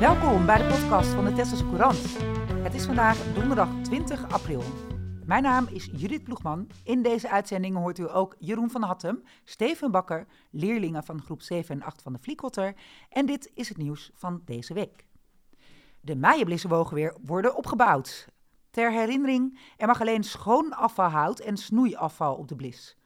[0.00, 2.16] Welkom bij de podcast van de Tesselse Courant.
[2.62, 4.62] Het is vandaag donderdag 20 april.
[5.24, 6.68] Mijn naam is Judith Ploegman.
[6.84, 11.74] In deze uitzending hoort u ook Jeroen van Hattem, Steven Bakker, leerlingen van groep 7
[11.74, 12.74] en 8 van de Vliekotter.
[13.08, 15.06] En dit is het nieuws van deze week.
[16.00, 18.28] De Meijenblissen mogen weer worden opgebouwd.
[18.70, 22.96] Ter herinnering, er mag alleen schoon afvalhout en snoeiafval op de blis.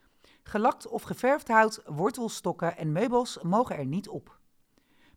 [0.43, 4.40] Gelakt of geverfd hout, wortelstokken en meubels mogen er niet op.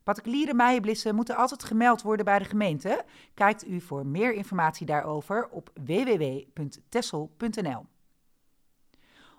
[0.03, 3.05] Particuliere meienblissen moeten altijd gemeld worden bij de gemeente.
[3.33, 7.85] Kijkt u voor meer informatie daarover op www.tessel.nl.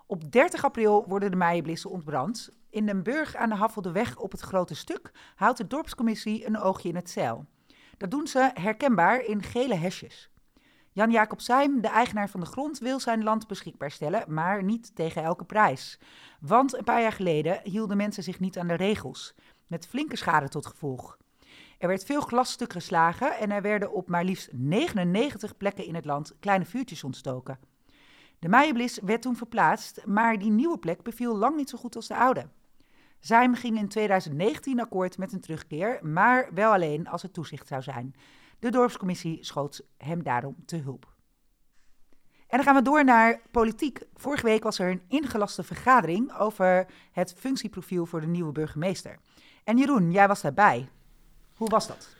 [0.05, 2.49] Op 30 april worden de meienblissen ontbrand.
[2.69, 6.89] In Den Burg aan de Haffelde op het Grote Stuk houdt de dorpscommissie een oogje
[6.89, 7.45] in het zeil.
[7.97, 10.29] Dat doen ze herkenbaar in gele hesjes.
[10.91, 15.23] Jan-Jacob Seim, de eigenaar van de grond, wil zijn land beschikbaar stellen, maar niet tegen
[15.23, 15.99] elke prijs.
[16.39, 19.35] Want een paar jaar geleden hielden mensen zich niet aan de regels
[19.67, 21.17] met flinke schade tot gevolg.
[21.77, 26.05] Er werd veel glasstuk geslagen en er werden op maar liefst 99 plekken in het
[26.05, 27.59] land kleine vuurtjes ontstoken.
[28.39, 32.07] De Meijenblis werd toen verplaatst, maar die nieuwe plek beviel lang niet zo goed als
[32.07, 32.49] de oude.
[33.19, 37.81] Zijm ging in 2019 akkoord met een terugkeer, maar wel alleen als het toezicht zou
[37.81, 38.15] zijn.
[38.59, 41.13] De dorpscommissie schoot hem daarom te hulp.
[42.47, 44.01] En dan gaan we door naar politiek.
[44.13, 49.19] Vorige week was er een ingelaste vergadering over het functieprofiel voor de nieuwe burgemeester.
[49.65, 50.87] En Jeroen, jij was daarbij.
[51.55, 52.15] Hoe was dat?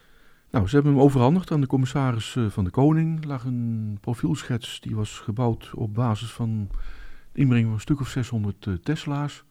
[0.50, 3.20] Nou, ze hebben hem overhandigd aan de commissaris eh, van de Koning.
[3.20, 6.68] Er lag een profielschets die was gebouwd op basis van
[7.32, 9.44] de inbreng van een stuk of 600 uh, eh, Tesla's.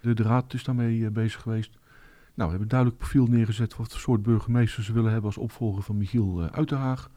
[0.00, 1.70] De, raad is daarmee uh, bezig geweest.
[1.70, 1.80] Nou,
[2.34, 5.82] we hebben een duidelijk profiel neergezet wat voor soort burgemeester ze willen hebben als opvolger
[5.82, 7.10] van Michiel Uiterhaag.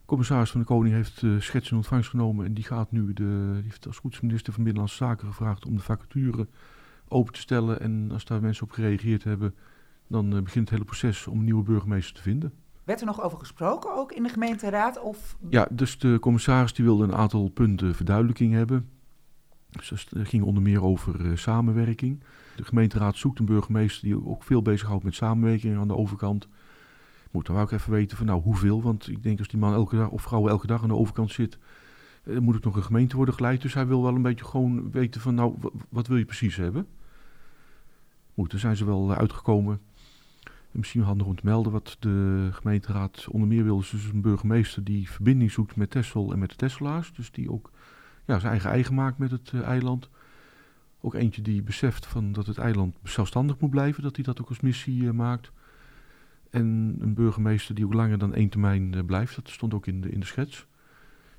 [0.00, 3.12] De commissaris van de Koning heeft de schets in ontvangst genomen en die gaat nu
[3.12, 6.46] de, die heeft als goed minister van Binnenlandse Zaken gevraagd om de vacature
[7.08, 7.80] open te stellen.
[7.80, 9.54] En als daar mensen op gereageerd hebben,
[10.06, 12.52] dan eh, begint het hele proces om een nieuwe burgemeester te vinden.
[12.84, 15.00] Werd er nog over gesproken, ook in de gemeenteraad?
[15.00, 15.36] Of...
[15.48, 18.88] Ja, dus de commissaris die wilde een aantal punten verduidelijking hebben.
[19.70, 22.22] Dus het ging onder meer over uh, samenwerking.
[22.56, 26.48] De gemeenteraad zoekt een burgemeester die ook veel bezighoudt met samenwerking aan de overkant.
[27.30, 29.96] Moet dan ook even weten van nou hoeveel, want ik denk als die man elke
[29.96, 31.58] dag of vrouw elke dag aan de overkant zit,
[32.24, 33.62] uh, moet het nog een gemeente worden geleid.
[33.62, 35.54] Dus hij wil wel een beetje gewoon weten van nou
[35.88, 36.86] wat wil je precies hebben.
[38.34, 39.80] Goed, zijn ze wel eh, uitgekomen.
[40.70, 43.76] Misschien handig om te melden wat de gemeenteraad onder meer wil.
[43.76, 47.12] Dus een burgemeester die verbinding zoekt met Texel en met de Tesselaars.
[47.12, 47.70] Dus die ook
[48.26, 50.08] ja, zijn eigen eigen maakt met het uh, eiland.
[51.00, 54.02] Ook eentje die beseft van dat het eiland zelfstandig moet blijven.
[54.02, 55.52] Dat hij dat ook als missie uh, maakt.
[56.50, 59.36] En een burgemeester die ook langer dan één termijn uh, blijft.
[59.36, 60.66] Dat stond ook in de, in de schets.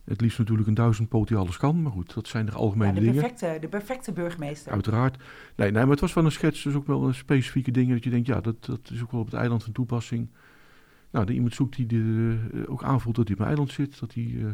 [0.03, 1.81] Het liefst natuurlijk een duizend poot die alles kan.
[1.81, 3.61] Maar goed, dat zijn de algemene ja, de perfecte, dingen.
[3.61, 4.71] De perfecte burgemeester.
[4.71, 5.23] Uiteraard.
[5.55, 6.63] Nee, nee, maar het was wel een schets.
[6.63, 9.19] Dus ook wel een specifieke dingen dat je denkt, ja, dat, dat is ook wel
[9.19, 10.29] op het eiland van toepassing.
[11.11, 13.99] Nou, dat iemand zoekt die de, uh, ook aanvoelt dat hij op een eiland zit.
[13.99, 14.49] Dat hij, uh,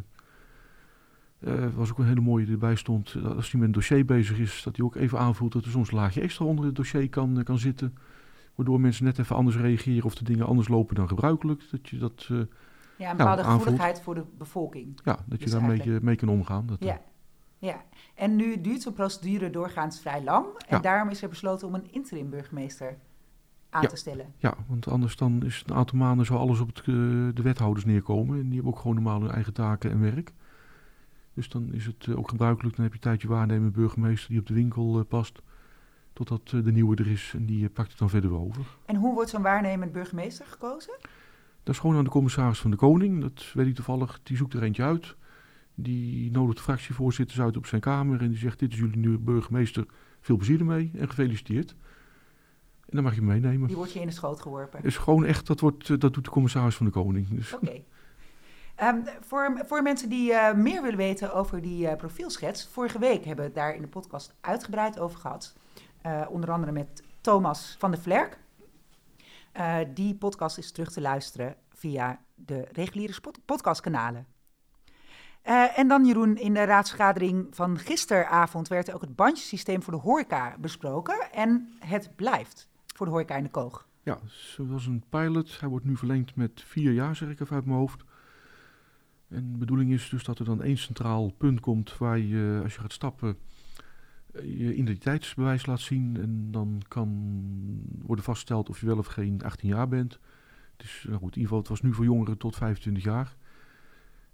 [1.40, 3.16] uh, was ook een hele mooie die erbij stond.
[3.24, 5.92] Als hij met een dossier bezig is, dat hij ook even aanvoelt dat er soms
[5.92, 7.96] een laagje extra onder het dossier kan, kan zitten.
[8.56, 11.64] Waardoor mensen net even anders reageren of de dingen anders lopen dan gebruikelijk.
[11.72, 12.30] Dat je dat
[13.00, 15.00] ja, een bepaalde nou, gevoeligheid voor de bevolking.
[15.04, 16.66] Ja, dat je dus daar mee, mee kan omgaan.
[16.66, 17.02] Dat ja.
[17.58, 17.84] ja,
[18.16, 20.46] en nu duurt zo'n procedure doorgaans vrij lang.
[20.68, 22.98] En daarom is er besloten om een interim burgemeester
[23.70, 24.34] aan te stellen.
[24.38, 26.86] Ja, want anders dan is een aantal maanden zo alles op het, uh,
[27.34, 28.40] de wethouders neerkomen.
[28.40, 30.34] En die hebben ook gewoon normaal hun eigen taken en werk.
[31.34, 34.40] Dus dan is het uh, ook gebruikelijk, dan heb je een tijdje waarnemen burgemeester die
[34.40, 35.42] op de winkel past.
[36.14, 38.78] Totdat de nieuwe er is en die pakt het dan verder over.
[38.86, 40.94] En hoe wordt zo'n waarnemend burgemeester gekozen?
[41.64, 43.22] Dat is gewoon aan de commissaris van de Koning.
[43.22, 44.20] Dat weet ik toevallig.
[44.24, 45.16] Die zoekt er eentje uit.
[45.76, 48.22] Die nodigt de fractievoorzitters uit op zijn kamer.
[48.22, 49.86] En die zegt: Dit is jullie nieuwe burgemeester.
[50.22, 51.76] Veel plezier ermee en gefeliciteerd.
[52.90, 53.68] En dan mag je hem meenemen.
[53.68, 54.84] Die wordt je in de schoot geworpen.
[54.84, 57.28] Is gewoon echt, dat, wordt, eh, dat doet de commissaris van de Koning.
[57.28, 57.54] Dus.
[57.54, 57.82] Oké.
[58.76, 63.26] Ehm, voor, voor mensen die uh, meer willen weten over die uh, profielschets, vorige week
[63.26, 65.56] hebben we het daar in de podcast uitgebreid over gehad.
[66.06, 68.40] Uh, onder andere met Thomas van der Vlerk.
[69.58, 73.14] Uh, die podcast is terug te luisteren via de reguliere
[73.46, 74.26] podcastkanalen.
[75.46, 80.00] Uh, en dan Jeroen, in de raadsvergadering van gisteravond werd ook het bandjesysteem voor de
[80.00, 81.32] horeca besproken.
[81.32, 83.88] En het blijft voor de horeca in de koog.
[84.04, 85.60] Ja, zoals een pilot.
[85.60, 88.04] Hij wordt nu verlengd met vier jaar, zeg ik even uit mijn hoofd.
[89.28, 92.74] En de bedoeling is dus dat er dan één centraal punt komt waar je, als
[92.74, 93.38] je gaat stappen,
[94.34, 96.18] je identiteitsbewijs laat zien.
[96.22, 97.10] En dan kan
[98.02, 100.20] worden vastgesteld of je wel of geen 18 jaar bent.
[100.78, 103.36] Dus nou goed, in ieder geval, het was nu voor jongeren tot 25 jaar.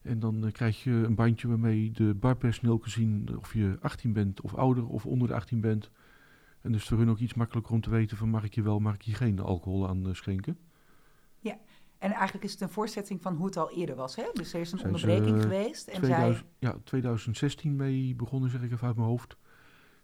[0.02, 4.14] En dan uh, krijg je een bandje waarmee de barpersoneel kan zien of je 18
[4.14, 5.90] bent of ouder of onder de 18 bent.
[6.62, 8.80] En dus voor hun ook iets makkelijker om te weten van mag ik je wel,
[8.80, 10.58] mag ik je geen alcohol aan uh, schenken.
[11.40, 11.58] Ja,
[11.98, 14.16] En eigenlijk is het een voortzetting van hoe het al eerder was.
[14.16, 14.24] Hè?
[14.34, 15.88] Dus er is een Zijn onderbreking eh, geweest.
[15.88, 19.38] En 2000, zij, Ja, 2016 mee begonnen, zeg ik even uit mijn hoofd.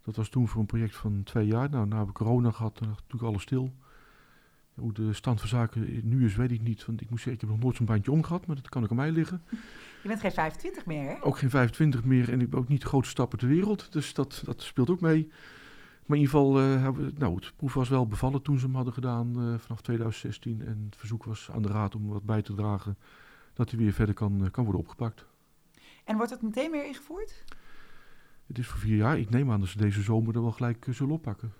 [0.03, 1.69] Dat was toen voor een project van twee jaar.
[1.69, 3.74] Nou, na hebben we corona gehad, dan natuurlijk alles stil.
[4.74, 6.86] Hoe de stand van zaken nu is, weet ik niet.
[6.86, 8.89] Want ik moet zeggen, ik heb nog nooit zo'n bandje omgehad, maar dat kan ook
[8.89, 9.42] aan mij liggen.
[10.01, 11.25] je bent geen 25 meer, hè?
[11.25, 13.92] Ook geen 25 meer en ik ben ook niet de grootste stapper ter wereld.
[13.92, 15.30] Dus dat, dat speelt ook mee.
[16.06, 18.65] Maar in ieder geval, eh, hebben we, nou, het proef was wel bevallen toen ze
[18.65, 20.62] hem hadden gedaan eh, vanaf 2016.
[20.65, 22.98] En het verzoek was aan de raad om wat bij te dragen
[23.53, 25.25] dat hij weer verder kan, eh, kan worden opgepakt.
[26.03, 27.44] En wordt het meteen weer ingevoerd?
[28.51, 29.19] Het is voor vier jaar.
[29.19, 31.53] Ik neem aan dat ze deze zomer er wel gelijk eh, zullen oppakken.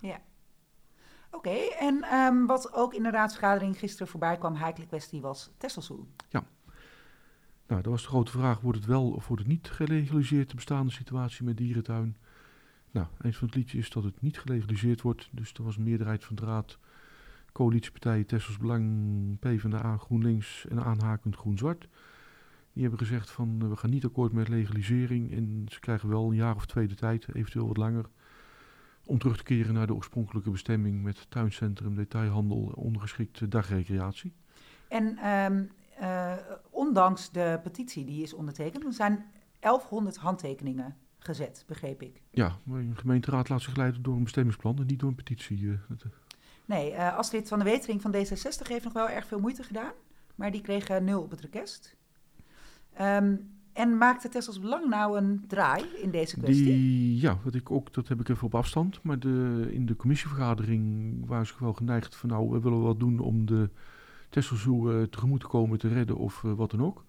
[1.32, 6.06] Oké, en ehm, wat ook in de raadsvergadering gisteren voorbij kwam, heikele kwestie, was Tesselsoe.
[7.68, 10.56] Nou, dat was de grote vraag, wordt het wel of wordt het niet gelegaliseerd, de
[10.56, 12.18] bestaande situatie met dierentuin?
[12.92, 15.30] Nou, eind van het liedje is dat het niet gelegaliseerd wordt.
[15.32, 16.78] Dus er was een meerderheid van de raad,
[17.52, 21.88] coalitiepartijen, Tessels Belang, PvdA, GroenLinks en aanhakend Groen-Zwart.
[22.74, 26.30] Die hebben gezegd van, eh, we gaan niet akkoord met legalisering en ze krijgen wel
[26.30, 28.06] een jaar of twee de tijd, eventueel wat langer,
[29.06, 34.34] om terug te keren naar de oorspronkelijke bestemming met tuincentrum, detailhandel, ondergeschikte dagrecreatie.
[34.88, 35.64] En ehm,
[36.00, 36.34] eh,
[36.70, 39.26] ondanks de petitie die is ondertekend, er zijn
[39.60, 42.22] 1100 handtekeningen gezet, begreep ik.
[42.32, 45.70] Ja, maar een gemeenteraad laat zich leiden door een bestemmingsplan en niet door een petitie.
[45.70, 45.96] eh.
[46.66, 49.92] Nee, eh Astrid van de Wetering van D66 heeft nog wel erg veel moeite gedaan,
[50.36, 51.96] maar die kreeg nul op het request.
[52.94, 53.36] Ehm,
[53.74, 56.66] en maakte Tessels Belang nou een draai in deze kwestie?
[56.66, 59.04] Die, ja, wat ik ook, dat heb ik even op afstand.
[59.04, 63.20] Maar de, in de commissievergadering waren ze wel geneigd van nou, we willen wat doen
[63.20, 63.70] om de
[64.30, 67.04] Tesselzoe eh, tegemoet te komen te redden of eh, wat dan ook.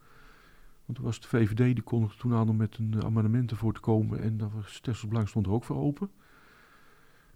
[0.84, 3.74] Want toen was de VVD, die kondigde toen aan om met een eh, amendement ervoor
[3.74, 4.20] te komen.
[4.20, 6.10] En daar was Tessels Belang stond er ook voor open.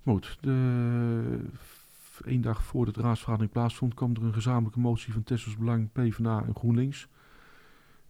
[0.03, 1.41] Maar goed, de,
[2.25, 6.45] één dag voordat de raadsvergadering plaatsvond, kwam er een gezamenlijke motie van Tessels Belang, PvdA
[6.47, 7.09] en GroenLinks.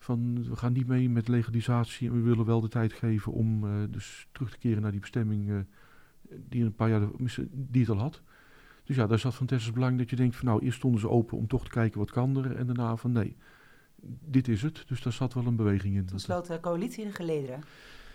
[0.07, 3.65] Van we gaan niet mee met legalisatie en we willen wel de tijd geven om
[3.65, 5.57] eh, dus terug te keren naar die bestemming eh,
[6.49, 7.09] die een paar jaar
[7.51, 8.23] die het al had.
[8.85, 11.09] Dus ja, daar zat van Tessels belang dat je denkt van nou, eerst stonden ze
[11.09, 13.37] open om toch te kijken wat kan er en daarna van nee,
[14.25, 14.85] dit is het.
[14.87, 16.05] Dus daar zat wel een beweging in.
[16.05, 17.61] Toen sloot de coalitie de gelederen.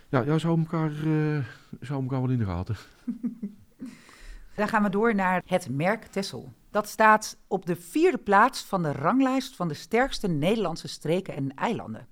[0.09, 1.45] ja, ja, zou elkaar, eh
[1.79, 2.75] zou elkaar wel in de gaten.
[4.56, 6.53] Dan gaan we door naar het merk Tessel.
[6.71, 11.53] Dat staat op de vierde plaats van de ranglijst van de sterkste Nederlandse streken en
[11.53, 12.07] eilanden.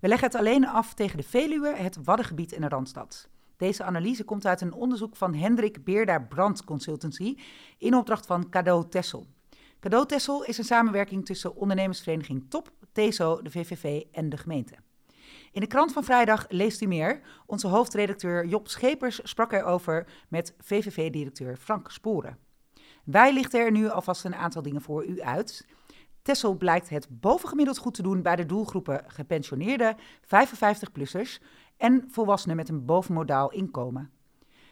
[0.00, 3.28] We leggen het alleen af tegen de Veluwe, het Waddengebied en de Randstad.
[3.56, 7.36] Deze analyse komt uit een onderzoek van Hendrik Beerda Brand Consultancy
[7.78, 9.26] in opdracht van Cadeau Tessel.
[9.80, 14.74] Cadeau Tessel is een samenwerking tussen ondernemersvereniging Top, TESO, de VVV en de gemeente.
[15.52, 17.20] In de krant van vrijdag leest u meer.
[17.46, 22.38] Onze hoofdredacteur Job Schepers sprak erover met VVV-directeur Frank Sporen.
[23.04, 25.66] Wij lichten er nu alvast een aantal dingen voor u uit.
[26.22, 31.42] Tessel blijkt het bovengemiddeld goed te doen bij de doelgroepen gepensioneerden, 55-plussers
[31.76, 34.10] en volwassenen met een bovenmodaal inkomen.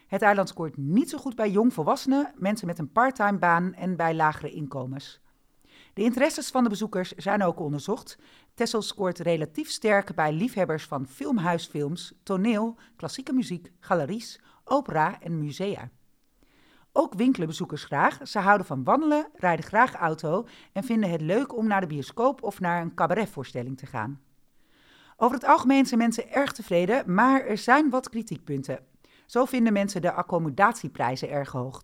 [0.07, 4.15] Het eiland scoort niet zo goed bij jongvolwassenen, mensen met een parttime baan en bij
[4.15, 5.21] lagere inkomens.
[5.95, 8.19] De interesses van de bezoekers zijn ook onderzocht.
[8.61, 15.91] Tessel scoort relatief sterk bij liefhebbers van filmhuisfilms, toneel, klassieke muziek, galeries, opera en musea.
[16.93, 18.29] Ook winkelen bezoekers graag.
[18.29, 22.43] Ze houden van wandelen, rijden graag auto en vinden het leuk om naar de bioscoop
[22.43, 24.21] of naar een cabaretvoorstelling te gaan.
[25.17, 28.85] Over het algemeen zijn mensen erg tevreden, maar er zijn wat kritiekpunten.
[29.27, 31.83] Zo vinden mensen de accommodatieprijzen erg hoog.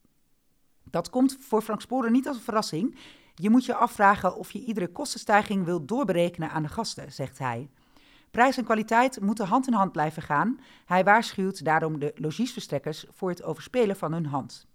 [0.90, 2.98] Dat komt voor Frank Sporen niet als een verrassing.
[3.38, 7.70] Je moet je afvragen of je iedere kostenstijging wilt doorberekenen aan de gasten, zegt hij.
[8.30, 10.60] Prijs en kwaliteit moeten hand in hand blijven gaan.
[10.84, 14.66] Hij waarschuwt daarom de logiesverstrekkers voor het overspelen van hun hand.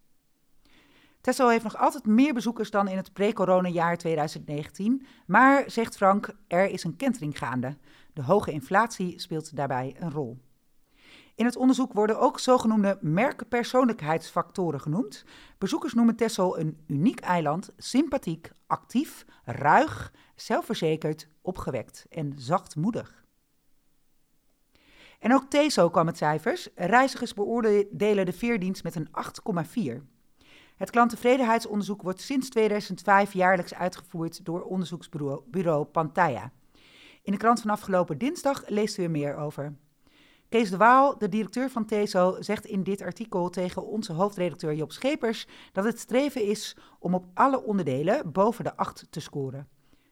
[1.22, 5.06] Texel heeft nog altijd meer bezoekers dan in het pre-corona-jaar 2019.
[5.26, 7.78] Maar, zegt Frank, er is een kentering gaande.
[8.14, 10.42] De hoge inflatie speelt daarbij een rol.
[11.42, 15.26] In het onderzoek worden ook zogenoemde merkpersoonlijkheidsfactoren genoemd.
[15.58, 23.26] Bezoekers noemen Texel een uniek eiland, sympathiek, actief, ruig, zelfverzekerd, opgewekt en zachtmoedig.
[25.20, 26.70] En ook TESO kwam met cijfers.
[26.76, 29.10] Reizigers beoordelen de veerdienst met een
[29.98, 30.02] 8,4.
[30.76, 36.52] Het klanttevredenheidsonderzoek wordt sinds 2005 jaarlijks uitgevoerd door onderzoeksbureau bureau Pantaya.
[37.24, 39.76] In de krant van afgelopen dinsdag leest u er meer over.
[40.52, 44.92] Kees de Waal, de directeur van TESO, zegt in dit artikel tegen onze hoofdredacteur Job
[44.92, 49.68] Schepers dat het streven is om op alle onderdelen boven de 8 te scoren.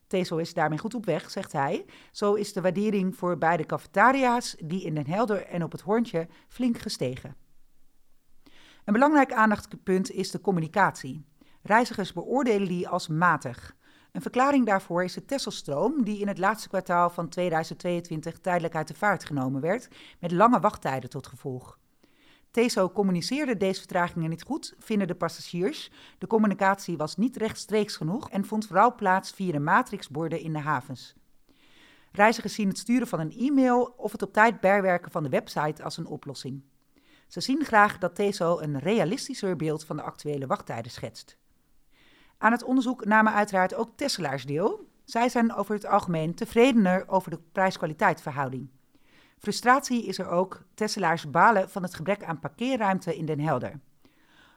[0.07, 1.85] TESO is daarmee goed op weg, zegt hij.
[2.11, 6.27] Zo is de waardering voor beide cafetaria's, die in Den Helder en op het Hoorntje,
[6.47, 7.35] flink gestegen.
[8.85, 11.25] Een belangrijk aandachtspunt is de communicatie.
[11.61, 13.75] Reizigers beoordelen die als matig.
[14.11, 18.87] Een verklaring daarvoor is de Tesselstroom, die in het laatste kwartaal van 2022 tijdelijk uit
[18.87, 19.87] de vaart genomen werd,
[20.19, 21.79] met lange wachttijden tot gevolg.
[22.51, 25.91] TESO communiceerde deze vertragingen niet goed, vinden de passagiers.
[26.17, 30.59] De communicatie was niet rechtstreeks genoeg en vond vooral plaats via de matrixborden in de
[30.59, 31.15] havens.
[32.11, 35.83] Reizigers zien het sturen van een e-mail of het op tijd bijwerken van de website
[35.83, 36.63] als een oplossing.
[37.27, 41.37] Ze zien graag dat TESO een realistischer beeld van de actuele wachttijden schetst.
[42.41, 44.87] Aan het onderzoek namen uiteraard ook Tesselaars deel.
[45.05, 48.69] Zij zijn over het algemeen tevredener over de prijs-kwaliteit verhouding.
[49.37, 50.61] Frustratie is er ook.
[50.73, 53.79] Tesselaars balen van het gebrek aan parkeerruimte in Den Helder.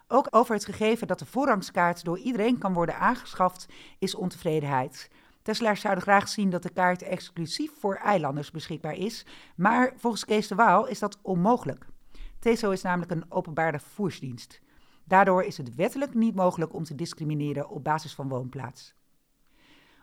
[0.09, 3.67] Ook over het gegeven dat de voorrangskaart door iedereen kan worden aangeschaft,
[3.99, 5.11] is ontevredenheid.
[5.43, 10.49] Tesselaars zouden graag zien dat de kaart exclusief voor eilanders beschikbaar is, maar volgens Kees
[10.49, 11.87] de Waal is dat onmogelijk.
[12.39, 14.61] TESO is namelijk een openbare vervoersdienst.
[15.05, 18.95] Daardoor is het wettelijk niet mogelijk om te discrimineren op basis van woonplaats.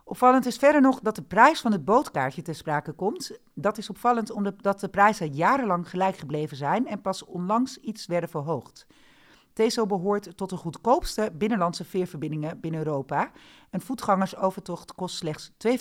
[0.03, 3.39] Opvallend is verder nog dat de prijs van het bootkaartje ter sprake komt.
[3.53, 8.29] Dat is opvallend omdat de prijzen jarenlang gelijk gebleven zijn en pas onlangs iets werden
[8.29, 8.88] verhoogd.
[9.53, 13.32] TESO behoort tot de goedkoopste binnenlandse veerverbindingen binnen Europa.
[13.70, 15.77] Een voetgangersovertocht kost slechts 2,50.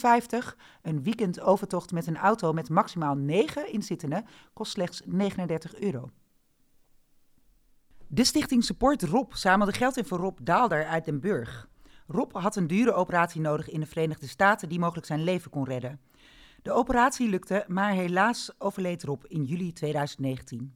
[0.83, 6.11] Een weekendovertocht met een auto met maximaal 9 inzittenden kost slechts 39 euro.
[8.11, 11.69] De stichting Support Rob zamelde geld in voor Rob Daalder uit Den Burg.
[12.07, 15.65] Rob had een dure operatie nodig in de Verenigde Staten die mogelijk zijn leven kon
[15.65, 16.01] redden.
[16.63, 20.75] De operatie lukte, maar helaas overleed Rob in juli 2019.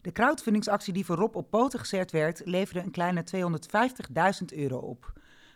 [0.00, 5.12] De crowdfundingsactie die voor Rob op poten gezet werd, leverde een kleine 250.000 euro op.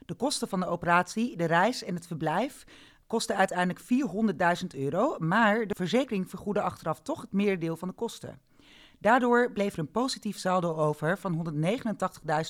[0.06, 2.64] De kosten van de operatie, de reis en het verblijf
[3.06, 3.80] kostten uiteindelijk
[4.60, 8.40] 400.000 euro, maar de verzekering vergoedde achteraf toch het merendeel van de kosten.
[9.02, 11.54] Daardoor bleef er een positief saldo over van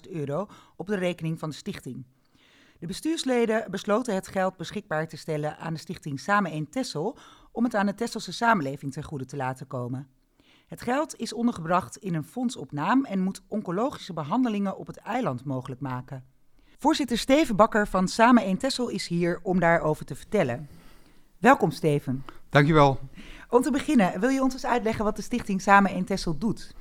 [0.06, 2.04] 189.000 euro op de rekening van de stichting.
[2.78, 7.18] De bestuursleden besloten het geld beschikbaar te stellen aan de stichting Samen 1 Tessel
[7.52, 10.08] om het aan de Tesselse samenleving ten goede te laten komen.
[10.66, 14.96] Het geld is ondergebracht in een fonds op naam en moet oncologische behandelingen op het
[14.96, 16.24] eiland mogelijk maken.
[16.78, 20.68] Voorzitter Steven Bakker van Samen 1 Tessel is hier om daarover te vertellen.
[21.38, 22.24] Welkom Steven.
[22.48, 22.98] Dankjewel.
[23.52, 26.74] Om te beginnen, wil je ons eens uitleggen wat de stichting Samen 1 Tessel doet?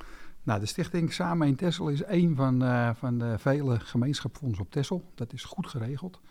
[0.44, 4.72] Nou, de stichting Samen 1 Tessel is een van, uh, van de vele gemeenschapsfondsen op
[4.72, 5.12] Tessel.
[5.16, 6.22] Dat is goed geregeld.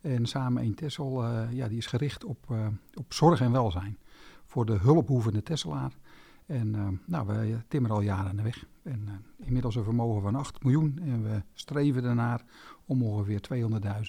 [0.00, 3.98] En Samen 1 Tessel uh, ja, die is gericht op, uh, op zorg en welzijn
[4.46, 5.92] voor de hulpbehoevende Tesselaar.
[6.46, 8.64] En nou, wij timmeren al jaren aan de weg.
[8.82, 10.98] En inmiddels een vermogen van 8 miljoen.
[11.02, 12.44] En we streven ernaar
[12.86, 13.40] om ongeveer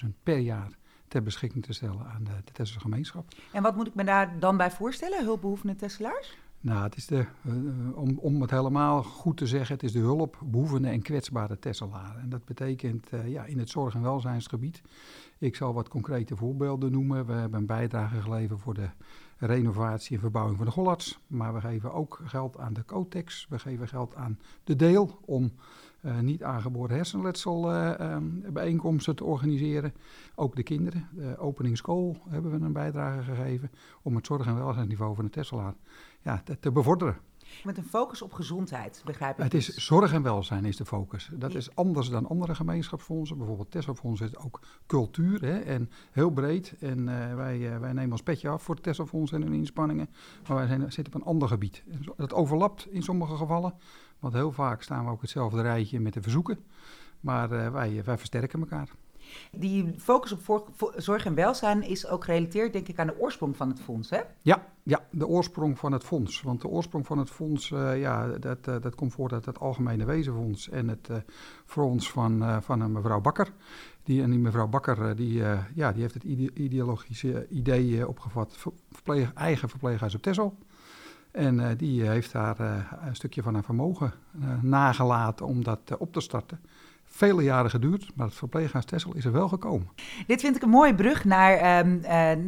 [0.04, 0.78] 200.000 per jaar
[1.10, 3.28] ter beschikking te stellen aan de, de Tesselse gemeenschap.
[3.52, 6.36] En wat moet ik me daar dan bij voorstellen, hulpbehoevende Tesselaars?
[6.60, 9.98] Nou, het is de, uh, om, om het helemaal goed te zeggen, het is de
[9.98, 12.16] hulpbehoevende en kwetsbare Tesselaar.
[12.16, 14.82] En dat betekent uh, ja, in het zorg- en welzijnsgebied.
[15.38, 17.26] Ik zal wat concrete voorbeelden noemen.
[17.26, 18.88] We hebben een bijdrage geleverd voor de
[19.38, 21.20] renovatie en verbouwing van de Gollards.
[21.26, 23.46] Maar we geven ook geld aan de Cotex.
[23.48, 25.52] We geven geld aan de Deel om
[26.02, 29.94] uh, niet aangeboren hersenletsel uh, um, bijeenkomsten te organiseren.
[30.34, 31.08] Ook de kinderen.
[31.12, 33.70] De opening school hebben we een bijdrage gegeven
[34.02, 35.74] om het zorg- en welzijnsniveau van de Tesselaar
[36.22, 37.16] ja, te, bevorderen.
[37.64, 39.42] Met een focus op gezondheid, begrijp ik.
[39.42, 41.30] Het is zorg en welzijn is de focus.
[41.32, 43.38] Dat is anders dan andere gemeenschapsfondsen.
[43.38, 46.74] Bijvoorbeeld Tesselfonds is ook cultuur hè, en heel breed.
[46.80, 50.08] En uh, wij, uh, wij nemen ons petje af voor het Tesselfonds en hun inspanningen.
[50.48, 51.82] Maar wij zijn, zitten op een ander gebied.
[52.16, 53.74] Dat overlapt in sommige gevallen.
[54.18, 56.58] Want heel vaak staan we ook hetzelfde rijtje met de verzoeken.
[57.20, 58.88] Maar uh, wij, wij versterken elkaar.
[59.52, 63.68] Die focus op zorg en welzijn is ook gerelateerd, denk ik, aan de oorsprong van
[63.68, 64.20] het fonds, hè?
[64.42, 66.42] Ja, ja de oorsprong van het fonds.
[66.42, 69.58] Want de oorsprong van het fonds, uh, ja, dat, uh, dat komt voort uit het
[69.58, 71.16] Algemene Wezenfonds en het uh,
[71.66, 73.52] fonds van, van mevrouw Bakker.
[74.02, 75.42] Die, en die mevrouw Bakker, die,
[75.74, 78.56] ja, die heeft het ide ideologische idee opgevat,
[78.90, 80.58] verpleeg, eigen verpleeghuis op Texel.
[81.30, 82.60] En die heeft daar
[83.06, 86.60] een stukje van haar vermogen uh, nagelaten om dat op te starten.
[87.12, 89.88] Vele jaren geduurd, maar het verpleeghuis Tessel is er wel gekomen.
[90.26, 92.00] Dit vind ik een mooie brug naar, um,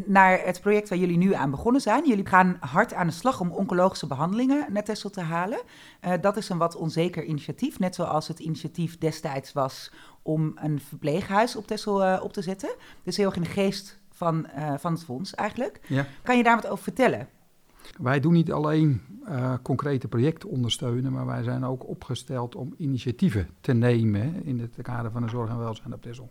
[0.07, 2.09] naar het project waar jullie nu aan begonnen zijn.
[2.09, 5.61] Jullie gaan hard aan de slag om oncologische behandelingen naar Tessel te halen.
[6.21, 9.93] dat is een wat onzeker initiatief, net zoals het initiatief destijds was
[10.23, 12.75] om een verpleeghuis op Tessel op te zetten.
[13.03, 14.47] Dus heel erg in de geest van,
[14.79, 15.81] van het fonds eigenlijk.
[15.87, 16.07] Ja.
[16.23, 17.29] Kan je daar wat over vertellen?
[18.01, 23.49] Wij doen niet alleen uh, concrete projecten ondersteunen, maar wij zijn ook opgesteld om initiatieven
[23.61, 26.31] te nemen in het kader van de zorg en welzijn op Texel.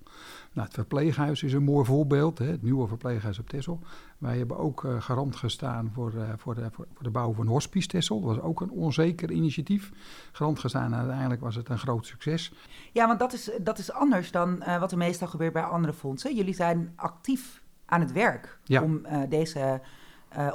[0.54, 3.80] Nou, het verpleeghuis is een mooi voorbeeld, hè, het nieuwe verpleeghuis op Texel.
[4.18, 7.48] Wij hebben ook uh, garant gestaan voor, uh, voor, de, voor, voor, de bouw van
[7.48, 8.22] Hospice Texel.
[8.22, 9.92] Dat was ook een onzeker initiatief.
[10.32, 12.54] Garant gestaan en uiteindelijk was het een groot succes.
[12.92, 16.36] Ja, want dat is, dat is anders dan wat er meestal gebeurt bij andere fondsen.
[16.36, 18.82] Jullie zijn actief aan het werk ja.
[18.82, 19.82] om deze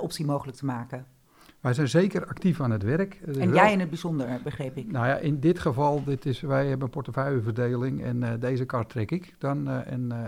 [0.00, 1.06] optie mogelijk te maken.
[1.61, 3.14] Wij zijn zeker actief aan het werk.
[3.14, 4.90] En jij in het bijzonder, begreep ik.
[4.90, 8.88] Nou ja, in dit geval, dit is, wij hebben een portefeuilleverdeling en uh, deze kaart
[8.88, 9.68] trek ik dan.
[9.68, 10.18] Uh, en uh,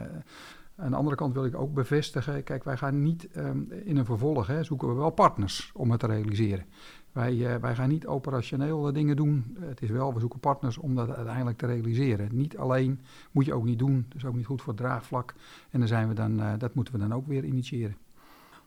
[0.77, 4.05] aan de andere kant wil ik ook bevestigen, kijk, wij gaan niet um, in een
[4.05, 6.65] vervolg, hè, zoeken we wel partners om het te realiseren.
[7.13, 9.57] Wij, wij gaan niet operationeel dingen doen.
[9.61, 12.29] Het is wel, we zoeken partners om dat uiteindelijk te realiseren.
[12.33, 13.01] Niet alleen,
[13.31, 14.05] moet je ook niet doen.
[14.09, 15.35] Dat is ook niet goed voor het draagvlak.
[15.71, 17.97] En dan zijn we dan, dat moeten we dan ook weer initiëren.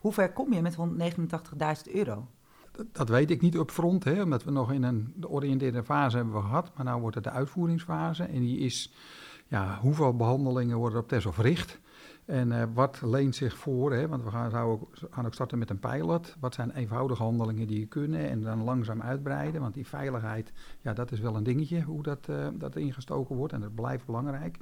[0.02, 0.76] Hoe ver kom je met
[1.86, 2.26] 189.000 euro?
[2.92, 6.16] dat weet ik niet op front, hè, omdat we nog in een de oriënteerde fase
[6.16, 6.70] hebben gehad.
[6.76, 8.92] Maar nu wordt het de uitvoeringsfase en die is,
[9.52, 11.80] ja, hoeveel behandelingen worden op Tesla verricht?
[12.24, 15.70] En uh, wat leent zich voor, hè, want we gaan, ook, gaan ook starten met
[15.70, 16.36] een pilot.
[16.40, 19.60] Wat zijn eenvoudige handelingen die je kunnen en dan langzaam uitbreiden.
[19.60, 23.52] Want die veiligheid, ja, dat is wel een dingetje, hoe dat, uh, dat ingestoken wordt.
[23.52, 24.56] En dat blijft belangrijk.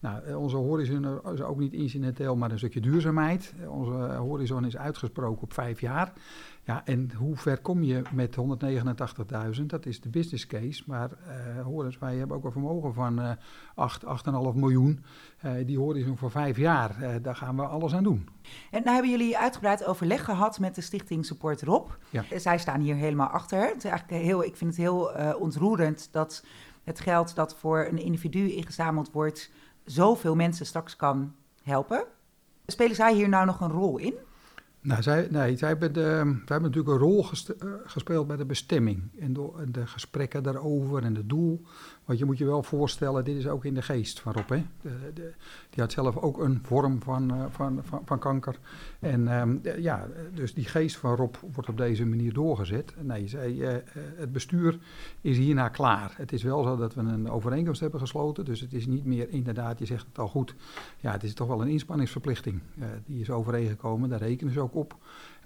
[0.00, 3.54] Nou, eh, onze horizon is ook niet incidenteel, maar een stukje duurzaamheid.
[3.68, 6.12] Onze horizon is uitgesproken op vijf jaar.
[6.66, 8.36] Ja, en hoe ver kom je met
[9.56, 9.62] 189.000?
[9.66, 10.82] Dat is de business case.
[10.86, 13.30] Maar uh, hoor eens, wij hebben ook een vermogen van uh,
[13.74, 14.10] 8, 8,5
[14.54, 15.04] miljoen.
[15.44, 18.28] Uh, die horizon voor vijf jaar, uh, daar gaan we alles aan doen.
[18.70, 21.88] En nou hebben jullie uitgebreid overleg gehad met de stichting Support Rob.
[22.10, 22.24] Ja.
[22.36, 23.60] Zij staan hier helemaal achter.
[23.66, 26.44] Het is eigenlijk heel, ik vind het heel ontroerend dat
[26.84, 29.50] het geld dat voor een individu ingezameld wordt...
[29.84, 32.04] zoveel mensen straks kan helpen.
[32.66, 34.14] Spelen zij hier nou nog een rol in?
[34.84, 38.44] Nou, zij, nee, zij hebben, de, zij hebben natuurlijk een rol eh, gespeeld bij de
[38.44, 41.62] bestemming en de, de, gesprekken daarover en het doel.
[42.04, 44.48] Want je moet je wel voorstellen, dit is ook in de geest van Rob.
[44.48, 44.62] Hè?
[44.80, 45.32] De, de,
[45.70, 48.58] die had zelf ook een vorm van, uh, van, van, kanker.
[48.98, 52.94] En um, ja, dus die geest van Rob wordt op deze manier doorgezet.
[53.00, 53.72] Nee, zij, uh,
[54.16, 54.78] het bestuur
[55.20, 56.14] is hierna klaar.
[56.16, 58.44] Het is wel zo dat we een overeenkomst hebben gesloten.
[58.44, 60.54] Dus het is niet meer inderdaad, je zegt het al goed.
[61.00, 62.60] Ja, het is toch wel een inspanningsverplichting.
[63.06, 64.96] Die is overeengekomen, daar rekenen ze ook op.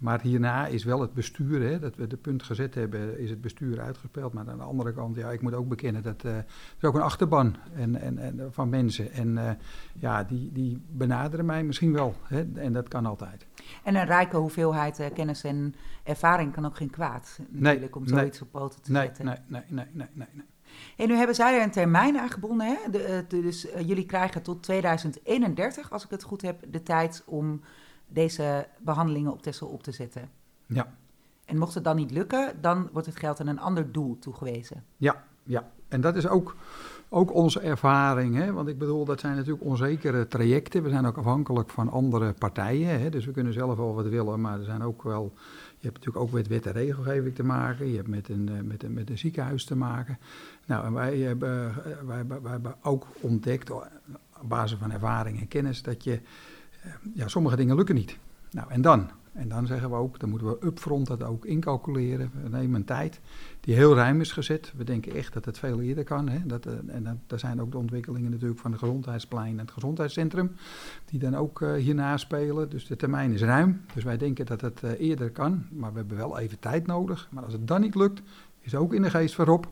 [0.00, 3.40] Maar hierna is wel het bestuur, hè, dat we de punt gezet hebben, is het
[3.40, 4.32] bestuur uitgespeeld.
[4.32, 6.44] Maar aan de andere kant, ja, ik moet ook bekennen dat uh, er
[6.78, 9.12] is ook een achterban en, en, en, van mensen.
[9.12, 9.50] En uh,
[9.98, 12.14] ja, die, die benaderen mij misschien wel.
[12.22, 13.46] Hè, en dat kan altijd.
[13.84, 17.38] En een rijke hoeveelheid uh, kennis en ervaring kan ook geen kwaad.
[17.50, 19.24] Natuurlijk, nee, om zoiets nee, op poten te nee, zetten.
[19.24, 20.46] Nee, nee, nee, nee, nee, nee.
[20.96, 22.66] En nu hebben zij er een termijn aangebonden.
[22.66, 22.90] Hè?
[22.90, 27.60] De, de, dus jullie krijgen tot 2031, als ik het goed heb, de tijd om
[28.08, 30.30] deze behandelingen op Texel op te zetten.
[30.66, 30.94] Ja.
[31.44, 34.84] En mocht het dan niet lukken, dan wordt het geld aan een ander doel toegewezen.
[34.96, 35.70] Ja, ja.
[35.88, 36.56] En dat is ook,
[37.08, 38.34] ook onze ervaring.
[38.34, 38.52] Hè?
[38.52, 40.82] Want ik bedoel, dat zijn natuurlijk onzekere trajecten.
[40.82, 43.00] We zijn ook afhankelijk van andere partijen.
[43.00, 43.10] Hè?
[43.10, 45.32] Dus we kunnen zelf wel wat willen, maar er zijn ook wel...
[45.78, 47.88] Je hebt natuurlijk ook met wet en regelgeving te maken.
[47.88, 50.18] Je hebt met een, eh, met een, met een ziekenhuis te maken.
[50.66, 53.88] Nou, en wij hebben, eh, wij, wij hebben ook ontdekt, op
[54.42, 56.20] basis van ervaring en kennis, dat je
[57.14, 58.18] ja, sommige dingen lukken niet.
[58.50, 59.10] Nou, en dan?
[59.38, 62.30] En dan zeggen we ook, dan moeten we upfront dat ook incalculeren.
[62.42, 63.20] We nemen een tijd
[63.60, 64.72] die heel ruim is gezet.
[64.76, 66.28] We denken echt dat het veel eerder kan.
[66.28, 66.46] Hè?
[66.46, 70.52] Dat, uh, en daar zijn ook de ontwikkelingen natuurlijk van het gezondheidsplein en het gezondheidscentrum,
[71.04, 72.70] die dan ook uh, hierna spelen.
[72.70, 73.80] Dus de termijn is ruim.
[73.94, 77.28] Dus wij denken dat het uh, eerder kan, maar we hebben wel even tijd nodig.
[77.30, 78.22] Maar als het dan niet lukt,
[78.60, 79.68] is ook in de geest voorop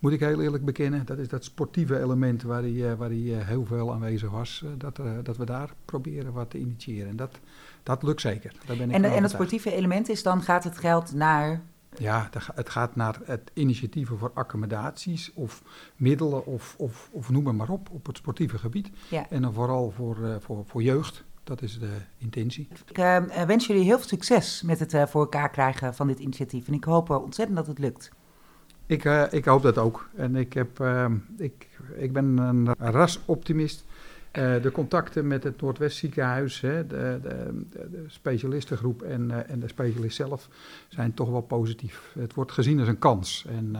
[0.00, 1.06] moet ik heel eerlijk bekennen.
[1.06, 4.62] Dat is dat sportieve element waar hij, eh, waar hij eh, heel veel aanwezig was.
[4.64, 7.08] Eh, dat, dat we daar proberen wat te initiëren.
[7.08, 7.38] En dat,
[7.82, 8.52] dat lukt zeker.
[8.66, 11.62] Daar ben ik en, en het sportieve element is dan gaat het geld naar...
[11.96, 15.62] Ja, het gaat naar het initiatieven voor accommodaties of
[15.96, 18.90] middelen of, of, of noem maar op op het sportieve gebied.
[19.08, 19.26] Ja.
[19.30, 21.24] En dan vooral voor, voor, voor jeugd.
[21.44, 22.68] Dat is de intentie.
[22.88, 26.18] Ik uh, wens jullie heel veel succes met het uh, voor elkaar krijgen van dit
[26.18, 26.66] initiatief.
[26.66, 28.10] En ik hoop ontzettend dat het lukt.
[28.90, 30.08] Ik, uh, ik hoop dat ook.
[30.14, 33.84] En ik, heb, uh, ik, ik ben een rasoptimist.
[34.38, 39.68] Uh, de contacten met het Noordwest ziekenhuis, hè, de, de, de, specialistengroep en, en de
[39.68, 40.48] specialist zelf
[40.88, 42.12] zijn toch wel positief.
[42.18, 43.46] Het wordt gezien als een kans.
[43.48, 43.76] En,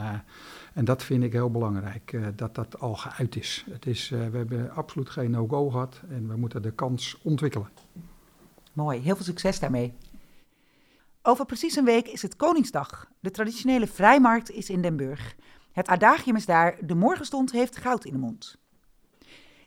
[0.73, 3.65] en dat vind ik heel belangrijk, dat dat al geuit is.
[3.69, 7.69] Het is we hebben absoluut geen no-go gehad en we moeten de kans ontwikkelen.
[8.73, 9.93] Mooi, heel veel succes daarmee.
[11.23, 13.11] Over precies een week is het Koningsdag.
[13.19, 15.35] De traditionele vrijmarkt is in Den Burg.
[15.71, 18.57] Het adagium is daar, de morgenstond heeft goud in de mond.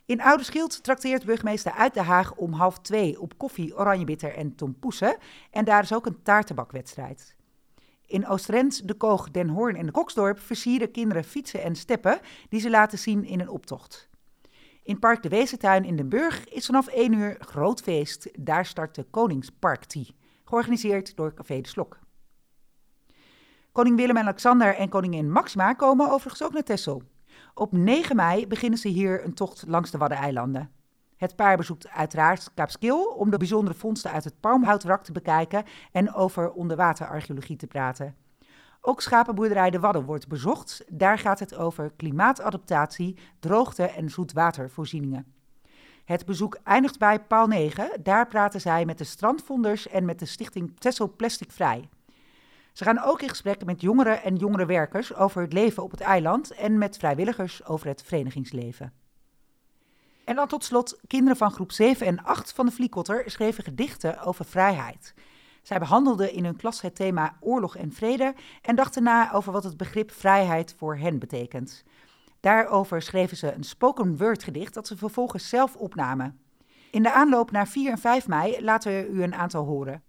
[0.07, 4.55] In Oude Schild trakteert burgemeester Uit de Haag om half twee op koffie, oranjebitter en
[4.55, 5.17] tompoesen.
[5.51, 7.37] En daar is ook een taartenbakwedstrijd.
[8.07, 12.61] In Oostrent, De Koog, Den Hoorn en de Koksdorp versieren kinderen fietsen en steppen die
[12.61, 14.09] ze laten zien in een optocht.
[14.83, 18.29] In Park de Wezentuin in Den Burg is vanaf 1 uur groot feest.
[18.38, 20.07] Daar start de Koningsparkty,
[20.55, 21.99] georganiseerd door Café de Slok.
[23.73, 27.03] Koning Willem en Alexander en koningin Maxima komen overigens ook naar Texel.
[27.55, 30.71] Op 9 mei beginnen ze hier een tocht langs de Waddeneilanden.
[31.17, 36.14] Het paar bezoekt uiteraard Kaapskil om de bijzondere vondsten uit het palmhoutwrak te bekijken en
[36.14, 38.17] over onderwaterarcheologie te praten.
[38.81, 40.85] Ook schapenboerderij De Wadden wordt bezocht.
[40.88, 45.34] Daar gaat het over klimaatadaptatie, droogte en zoetwatervoorzieningen.
[46.05, 47.90] Het bezoek eindigt bij paal 9.
[48.03, 51.88] Daar praten zij met de strandvonders en met de stichting Tessel Plastic Vrij.
[52.73, 56.01] Ze gaan ook in gesprek met jongeren en jongere werkers over het leven op het
[56.01, 58.93] eiland en met vrijwilligers over het verenigingsleven.
[60.25, 64.21] En dan tot slot, kinderen van groep 7 en 8 van de Vliekotter schreven gedichten
[64.21, 65.14] over vrijheid.
[65.62, 69.64] Zij behandelden in hun klas het thema oorlog en vrede en dachten na over wat
[69.64, 71.85] het begrip vrijheid voor hen betekent.
[72.45, 76.41] Daarover schreven ze een spoken word gedicht dat ze vervolgens zelf opnamen.
[76.91, 80.05] In de aanloop naar 4 en 5 mei laten we u een aantal horen.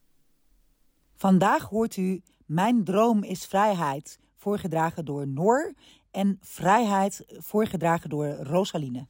[1.15, 5.73] Vandaag hoort u Mijn droom is vrijheid, voorgedragen door Noor
[6.11, 9.07] en Vrijheid, voorgedragen door Rosaline.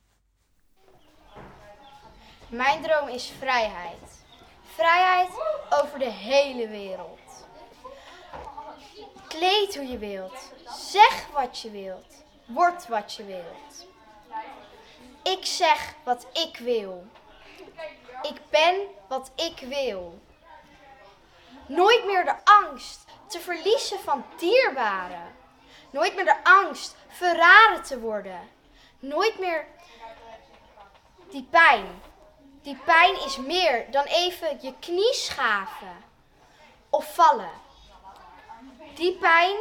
[2.50, 4.26] Mijn droom is vrijheid.
[4.64, 5.30] Vrijheid
[5.84, 7.48] over de hele wereld.
[9.28, 10.52] Kleed hoe je wilt.
[10.66, 12.25] Zeg wat je wilt.
[12.46, 13.88] Word wat je wilt.
[15.24, 17.06] Ik zeg wat ik wil.
[18.22, 18.76] Ik ben
[19.08, 20.20] wat ik wil.
[21.68, 25.36] Nooit meer de angst te verliezen van dierbaren.
[25.90, 28.50] Nooit meer de angst verraden te worden.
[29.00, 29.66] Nooit meer
[31.30, 32.02] die pijn
[32.66, 36.04] die pijn is meer dan even je knie schaven
[36.90, 37.52] of vallen.
[38.96, 39.56] Die pijn,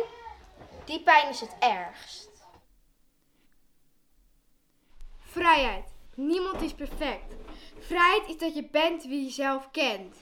[0.85, 2.29] die pijn is het ergst.
[5.35, 5.95] Vrijheid.
[6.15, 7.35] Niemand is perfect.
[7.79, 10.17] Vrijheid is dat je bent wie je zelf kent.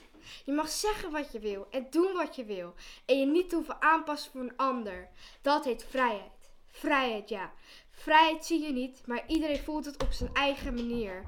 [0.45, 2.73] Je mag zeggen wat je wil en doen wat je wil.
[3.05, 5.09] En je niet hoeven aanpassen voor een ander.
[5.41, 6.51] Dat heet vrijheid.
[6.67, 7.51] Vrijheid, ja.
[7.91, 11.23] Vrijheid zie je niet, maar iedereen voelt het op zijn eigen manier.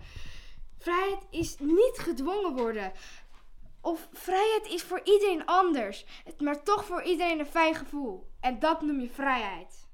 [0.77, 2.91] Vrijheid is niet gedwongen worden.
[3.81, 6.05] Of vrijheid is voor iedereen anders,
[6.37, 8.29] maar toch voor iedereen een fijn gevoel.
[8.39, 9.87] En dat noem je vrijheid.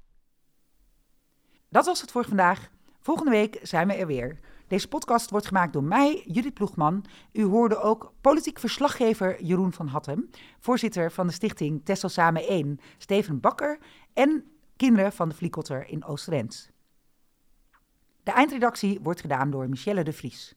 [1.68, 2.71] Dat was het voor vandaag.
[3.02, 4.38] Volgende week zijn we er weer.
[4.66, 7.04] Deze podcast wordt gemaakt door mij, Judith Ploegman.
[7.32, 12.80] U hoorde ook politiek verslaggever Jeroen van Hattem, voorzitter van de stichting Tessel Samen 1,
[12.98, 13.78] Steven Bakker
[14.12, 14.44] en
[14.76, 16.70] kinderen van de Vliekotter in Oost-Rens.
[18.22, 20.54] De eindredactie wordt gedaan door Michelle de Vries.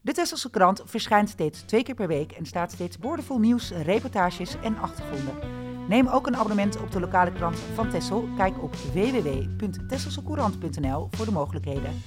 [0.00, 4.56] De Tesselse krant verschijnt steeds twee keer per week en staat steeds boordevol nieuws, reportages
[4.62, 5.61] en achtergronden.
[5.88, 8.28] Neem ook een abonnement op de lokale krant van Tessel.
[8.36, 12.02] Kijk op www.tesselsecourant.nl voor de mogelijkheden.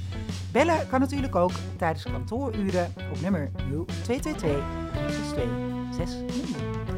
[0.52, 5.44] Bellen kan natuurlijk ook tijdens kantooruren op nummer 0222 362
[5.92, 6.95] 600.